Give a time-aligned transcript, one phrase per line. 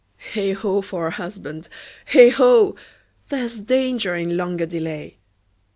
[0.33, 0.81] Heigh ho!
[0.81, 1.69] for a husband!
[2.11, 2.75] Heigh ho!
[3.29, 5.19] There's danger in longer delay!